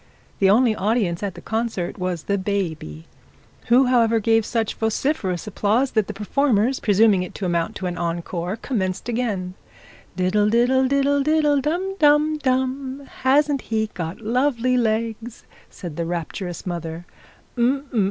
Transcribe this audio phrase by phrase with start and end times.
[0.39, 3.05] The only audience at the concert was the baby,
[3.67, 7.99] who however gave such vociferous applause, that the performers presuming it to amount to an
[7.99, 9.53] encore, commenced again.
[10.15, 16.65] 'Diddle, diddle, diddle, diddle, dum, dum, dum: hasn't he got lovely legs?' said the rapturous
[16.65, 17.05] mother.